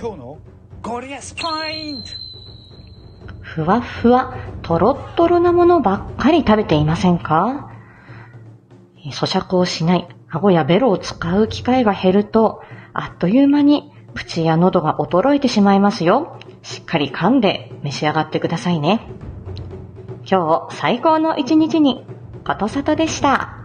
[0.00, 0.38] 今日の
[0.80, 2.08] ゴリアスポイント
[3.42, 7.70] ふわふわ、とろっとろなものばっかり食べていませんか？
[9.04, 12.62] 咀嚼をしない、顎やベロを使う機会が減ると、
[12.94, 16.38] あっという間に口や喉が衰えてしまいますよ。
[16.62, 19.06] しっかり噛んで召し上がってくださいね。
[20.24, 22.06] 今日最高の一日に、
[22.46, 23.59] ことさとでした。